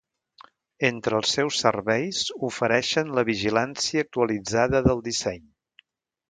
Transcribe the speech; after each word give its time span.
Entre 0.87 1.17
els 1.21 1.33
seus 1.37 1.59
serveis 1.65 2.21
ofereixen 2.47 3.13
la 3.19 3.25
vigilància 3.29 4.05
actualitzada 4.07 4.83
del 4.89 5.05
disseny. 5.11 5.47